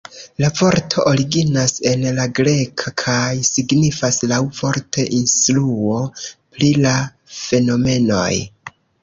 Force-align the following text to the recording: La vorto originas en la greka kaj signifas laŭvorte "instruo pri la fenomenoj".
La 0.43 0.47
vorto 0.59 1.01
originas 1.09 1.73
en 1.91 2.05
la 2.19 2.25
greka 2.39 2.93
kaj 3.01 3.19
signifas 3.49 4.17
laŭvorte 4.33 5.07
"instruo 5.19 6.01
pri 6.57 6.73
la 6.87 6.97
fenomenoj". 7.45 8.33